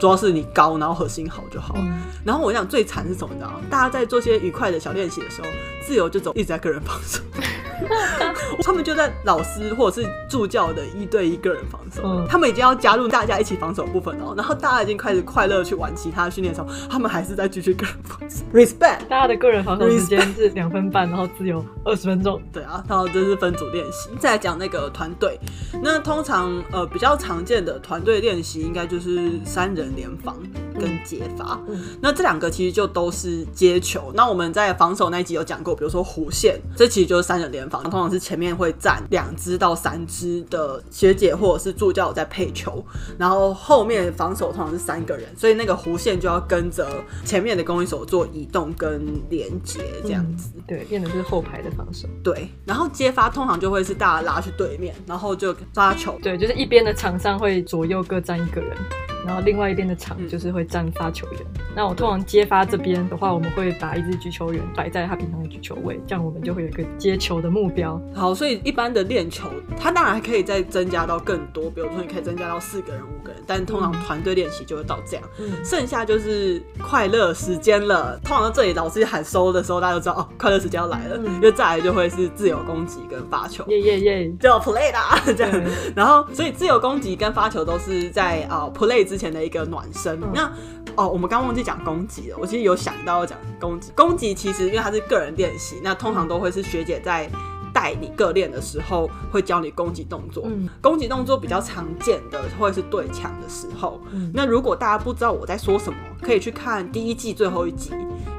[0.00, 1.74] 主要是你高，然后核心好就好。
[1.76, 3.32] 嗯、然后我想最惨是什么？
[3.34, 3.60] 你知道吗？
[3.70, 5.46] 大家在做些愉快的小练习的时候，
[5.86, 7.20] 自由就走一直在个人防守。
[8.62, 14.34] 他们就在老师或者是助教的一对一个人防守，嗯、他们已经要加入大家一起防守部分哦。
[14.36, 18.44] 然后大家已经开始快乐去玩其他训练的时候，他们还是在继续个人防守。
[18.52, 22.40] Respect，大家的个人防守时间是两分半，然后自由二十分钟。
[22.52, 24.10] 对啊，然后这是分组练习。
[24.18, 25.38] 再来讲那个团队，
[25.82, 30.36] 那通常呃比较常见的团队练习应该就是三人联防
[30.82, 31.58] 跟接发。
[31.68, 34.10] 嗯嗯、那这两个其实就都是接球。
[34.14, 37.82] 那我们在防守那一集有讲过，比如说弧线，这其实就是三人联防。
[37.84, 42.84] 通常是前面会站两支到三支的学姐或者是助教在配球，
[43.16, 46.86] 然后后面防守通常是三个人，所以那个弧线就要跟着
[47.24, 50.50] 前面的攻击手做移动跟连接这样子。
[50.56, 52.08] 嗯、对，变得是后排的防守。
[52.24, 56.18] 对，然后接发通常就会是大家拉去对面，然后就发球。
[56.22, 58.76] 对，就是一边的场上会左右各站一个人。
[59.24, 61.40] 然后另外一边的场就是会站发球员。
[61.54, 68.00] 嗯、那我通常接发这边的话，我们会把一支举球员摆在他平常的举球位，这样我们就会有一个接球的目标。
[68.14, 75.24] 好，所以一般的练球，它当然还可以再增加到更多，比如说你可以增加到四个人、五个人，但通常团队练习就会到这样。
[75.38, 78.18] 嗯，剩下就是快乐时间了。
[78.24, 81.16] 通常到这里老师喊收的时候，大家就知道哦，快乐时间要来了。
[81.18, 85.62] 嗯，因为再来就会是自由攻击跟发球，耶耶耶，就要 play 啦 这样。
[85.94, 89.11] 然后，所以自由攻击跟发球都是在啊、呃、play。
[89.12, 90.50] 之前的一个暖身，嗯、那
[90.96, 92.36] 哦，我们刚忘记讲攻击了。
[92.40, 97.28] 我其实有想到要讲攻击，攻击其实因为它是个人练习，那通常都会是学姐在
[97.74, 100.44] 带带你个练的时候，会教你攻击动作。
[100.46, 104.00] 嗯，攻击动作比较常见的会是对墙的时候。
[104.12, 107.90] 嗯，那如果大家不知道我在说什么，可以去看第一季最后一集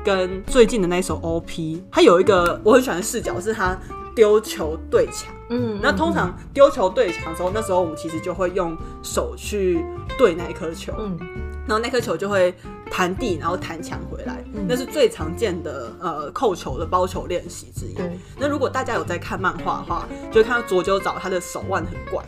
[0.03, 1.83] 跟最近的那首 OP。
[1.91, 3.77] 它有一个我很喜欢的视角，是他
[4.15, 5.33] 丢球对墙。
[5.49, 9.83] 嗯，那通常丢球对墙的时候，那时候我们其实就会用手去
[10.17, 10.93] 对那一颗球。
[10.97, 11.17] 嗯，
[11.67, 12.53] 然后那颗球就会。
[12.95, 17.93] 弹地，然后弹墙回来，嗯、那是最常见的呃扣球的包球练习之一。
[17.95, 22.23] 对，那如果大家有在看漫画的话，就会看到佐久早他的手腕很怪，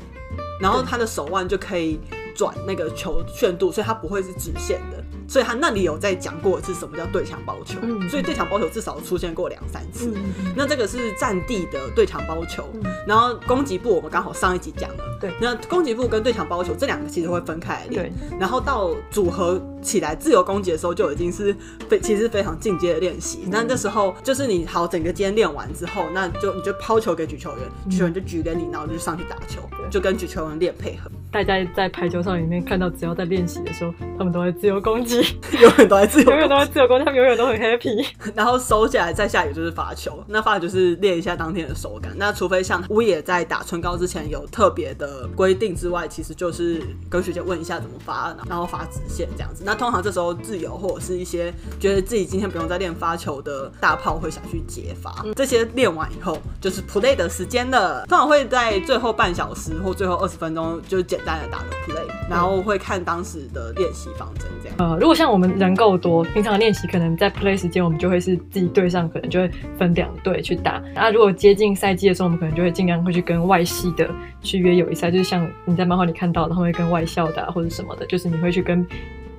[0.59, 1.99] 然后他的手腕就可以
[2.35, 5.03] 转那个球旋度，所以它不会是直线的。
[5.27, 10.13] 所以他那里有在讲过是什么叫对墙包球，嗯、所以对墙包球至少出现过两三次。
[10.15, 15.03] 嗯、那这个是战地的对墙包球，嗯、然后攻击部我们刚好上一集讲了。
[15.19, 18.13] 对，那攻击部跟对墙包球这两个其实会分开来练。
[18.39, 21.55] 然后到组合起来自由攻击的时候就已经是
[21.89, 23.45] 非其实非常进阶的练习。
[23.47, 31.09] 那、嗯、这时候就是你好整个今天练完之后，那就你就抛球给举球员，嗯、举球员就举给你，然后就上去打球，就跟举球员练配合。
[31.35, 35.17] 大家在排球上里面看到，只要在练习的时候，他们都会自由攻击。
[35.59, 38.07] 永远都在自由，永远都在自由攻击，他们永远都很 happy。
[38.33, 42.13] 然后收起来再下雨就是发球，那发球就是练一下当天的手感。
[42.15, 49.61] 那除非像乌野在打春高之前有特别的规定之外，其实就是跟学姐问一下怎么发，然后发直线这样子。
[49.65, 58.05] 那通常这时候自由或者是一些觉得自己今天不用再练发球的大炮会想去解发，嗯、这些练完以后就是 play 的时间了。
[58.07, 64.77] 通常会在最后半小时或最后二十分钟就简单的打个 play，然后会看当时的练习方针这样。
[64.77, 65.55] 呃，如果像我们。
[65.55, 70.83] 人够多，平常练习可能在 play 时间，我们就会是自己队上，可能就会分两队去打。
[70.93, 74.09] 那如果接近赛季的时候，我们可能就会尽量会去跟外系的
[74.41, 78.85] 去约友谊赛，就是像你在漫画里看到的，他们会跟外校打或者什么的，就是你会去跟。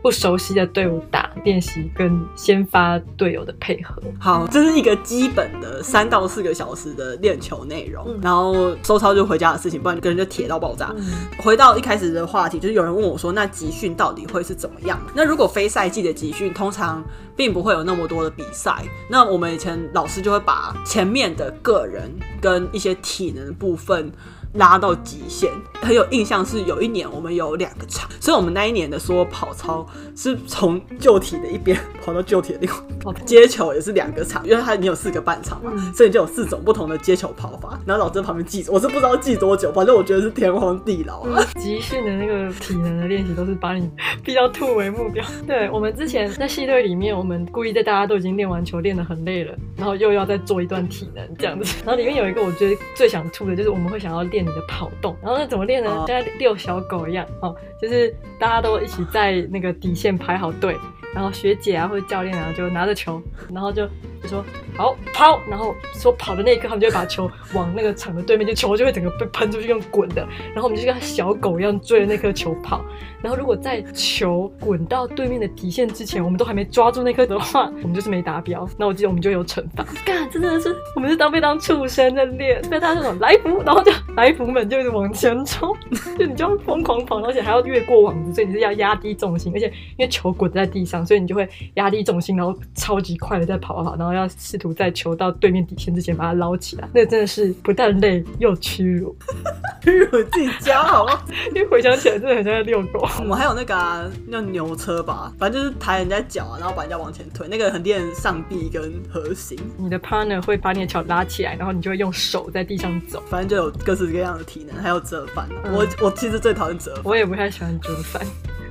[0.07, 4.01] 不熟悉的队伍打练习，跟先发队友的配合。
[4.21, 8.05] 好，这是一个基本的三到四个小时的练球内容。
[8.07, 10.95] 嗯、然后收操就回家的事情，不然跟人就铁到爆炸。
[10.97, 11.05] 嗯、
[11.43, 14.97] 回到一开始的话题，就是有人问我说，那集训到底会是怎么样？
[15.13, 17.03] 那如果非赛季的集训，通常
[17.35, 18.85] 并不会有那么多的比赛。
[19.11, 22.09] 那我们以前老师就会把前面的个人
[22.41, 24.13] 跟一些体能的部分。
[24.57, 25.51] 拉到极限，
[25.83, 32.71] 很有印象是有一年我们有两个场，所以我们那一年的所有跑操是从旧体的一边跑到旧体的另
[33.05, 37.79] 外接 球也是两个场，因为它你有四个半场嘛，所以就有四种不同的接球跑法。
[37.85, 41.45] 然后老师在旁边记，我是不知道记多久，反正我觉得是天荒地老啊。
[41.61, 43.91] 集训的那个体能的练习都是把你
[44.25, 45.25] 逼到吐为目标。
[45.47, 51.77] 对，我们之前在系队里面，我们故意在大家都已经练完球练得很累了，然后又要再做一段体能这样子。
[51.85, 54.46] 然后里面有一个我觉得最想吐的就是我们会想要练。
[54.47, 56.05] 你的跑动，然后那怎么练呢？
[56.07, 60.77] 像遛小狗一样哦，就是大家都一起在那个底线排好队，
[61.15, 63.21] 然后学姐啊或者教练啊就拿着球，
[63.53, 63.87] 然后就
[64.23, 64.45] 就说
[64.77, 72.85] 好跑，然后说跑的那一刻，他们就会把球往那个场的对面，就球就会整个被喷出去，用滚的，然后我们就像小狗一样追着那颗球跑。
[73.23, 78.69] 然后，如果在球滚到对面的底线之前，我们都还没抓住那颗的话，我们就是没达标。
[78.77, 79.85] 那我记得我们就有惩罚。
[80.05, 82.63] 干，真的是我们是当被当畜生在练。
[82.71, 85.75] 被他这种来福，然后就来福们就一直往前冲，
[86.19, 96.89] 就你就要疯狂跑，而且还要越过网子，所以你是要压低重心，而且因为球滚在地上，所以你就会压低重心，然后超级快的在跑跑，然后要试图在球到对面底线之前把它捞起来。
[96.95, 99.17] 那真的是不但累又屈辱，
[99.83, 101.23] 屈辱自己家好吗？
[101.55, 103.07] 因为回想起来真的很像在遛狗。
[103.21, 109.59] 我们还有那个、啊、那牛车吧，反正就是抬人家脚啊，然后把人家往前推，那个很练上臂跟核心。
[109.77, 113.23] 你的 partner 会把你的脚拉起来，然后你就会用手在地上走。
[113.29, 115.49] 反正就有各式各样的体能，还有折返。
[115.65, 118.23] 嗯、我我其实最讨厌折返，我也不太喜欢折返。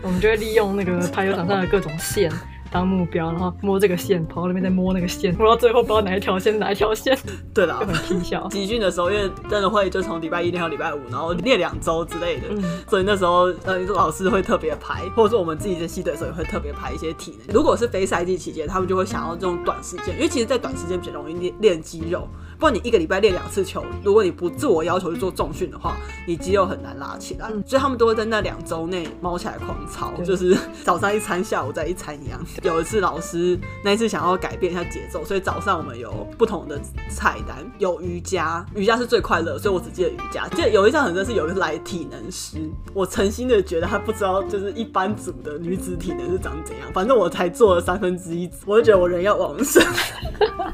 [0.02, 2.32] 我们就会利用那个排球场上的各种线。
[2.76, 7.18] 当目标，然后摸这个线，跑到那边再摸那个线，摸到最后不知道哪一条线哪一条线。
[7.56, 8.46] 对啦，就很皮笑。
[8.52, 17.56] 集训的时候，因为真的会就从礼拜一练到礼拜五，然后练两周之类的，嗯、所以那时候呃，老师会特别排，或者说我们自己在系队的时候也会特别排一些体能。
[17.56, 22.28] 如果是非赛季期间，他们就会想要这种短时间，因为其实，在短时间比较容易练练肌肉。
[22.60, 27.50] 不然你一个礼拜练两次球，如果你不自我要求去做重训的话，你肌肉很难拉起来。
[27.52, 32.40] 嗯、所以他们都会在那两周内猫起来狂操，就是早上一餐，下午再一餐一样。
[32.64, 40.48] 有一次老师那一次想要改变一下节奏，所以早上我们有不同的菜单，有瑜伽，瑜伽是最快乐，所以我只记得瑜伽。
[40.50, 42.58] 记得有一项很正是有一个来体能师，
[42.94, 49.84] 我诚心的觉得他不知道就是一般组的女子体能是长怎样，反正我才做了三分之一组，我就觉得我人要往生。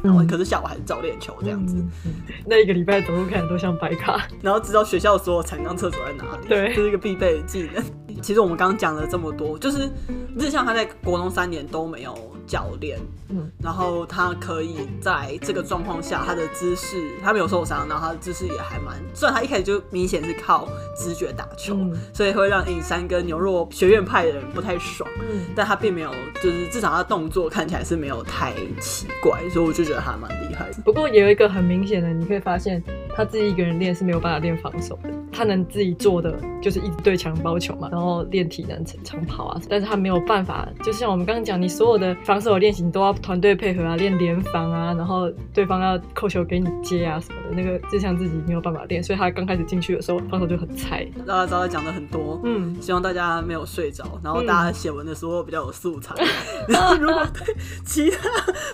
[0.01, 1.70] 然 后可是下午还是照练球这样子。
[1.75, 1.89] 嗯、
[2.45, 7.83] 那一个礼拜走路看都像白卡， 然后知道学校所有残障厕所在哪里，对，这是一个必备的技能。
[8.21, 9.89] 其实我们刚刚讲了这么多，就是
[10.37, 12.15] 日向他在国中三年都没有
[12.47, 12.99] 教练，
[13.29, 20.67] 嗯，然后他可以在这个状况下，他的姿势他没有受伤，然后他的姿势也还蛮，虽然他一开始就明显是靠
[20.97, 26.11] 直觉打球，嗯、所以会让尹山跟牛若学院派的人不太爽，嗯，但他并没有，
[26.41, 30.81] 就是至少他动作看起来是没有太奇怪，所以我就觉得他蛮厉害的。
[30.83, 32.83] 不过也有一个很明显的，你可以发现
[33.21, 51.07] 他自己一个人练是没有办法练防守的，他能自己做的就是一直对墙包球嘛，然后练体能长跑啊，但是他没有办法，就像我们刚刚讲，你所有的防守练习都要团队配合啊，练联防啊，然后对方要扣球给你接啊什么的，那个就像自己没有办法练，所以他刚开始进去的时候防守就很菜。
[51.27, 56.15] 大家刚才讲的很多，嗯，希望大家没有睡着，然后大家写文的时候比较有素材。
[56.17, 56.25] 嗯、
[56.69, 57.55] 然后如果对
[57.85, 58.17] 其他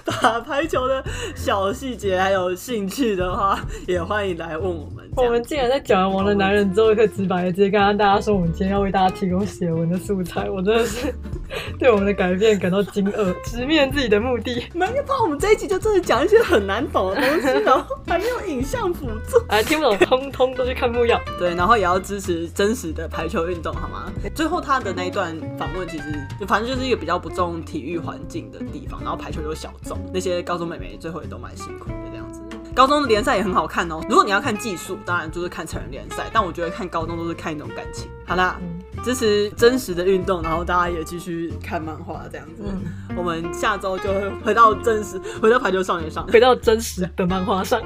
[0.22, 1.04] 打排球的
[1.36, 5.08] 小细节还有兴趣的话，也欢迎来问我们。
[5.16, 10.48] 我们竟然在讲完《王的男人》之后，可以直白的直接跟大家说，我们今天要为大家提供写文的素材。
[10.50, 11.12] 我真的是
[11.80, 14.64] 对我们的改变感到惊愕， 直面自己的目的。
[14.74, 21.20] 没有，怕我们这一集就真的讲一些很难懂的东西，然 后还没有影像辅助，哎，听不懂，通通都去看木曜。
[21.40, 24.12] 对，然后也要支持真实的排球运动，好吗？
[24.36, 26.04] 最后他的那一段访问，其实
[26.40, 32.42] 就反正就是一个比较不重体育环境的地方，然后排球又小众，那些高中妹妹最后也都蛮辛苦的这样子。
[32.78, 34.00] 高中的联赛也很好看哦。
[34.08, 36.26] 如果你要看技术，当然就是看成人联赛。
[36.32, 38.08] 但我觉得看高中都是看一种感情。
[38.24, 38.56] 好啦，
[39.04, 42.62] 支持真实的运动，然后大家也继续看漫画这样子。
[42.68, 42.84] 嗯、
[43.18, 47.82] 我们下周就会回到真实，回到排球少年上，回到真实的漫画上。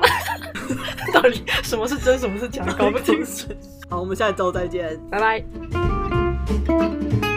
[1.13, 3.47] 到底什么是真，什么是假，搞不清楚。
[3.89, 7.30] 好，我们下周再见，拜拜。